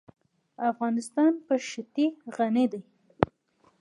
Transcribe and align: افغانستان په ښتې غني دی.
افغانستان 0.71 1.31
په 1.45 1.53
ښتې 1.67 2.05
غني 2.35 2.65
دی. 2.71 2.81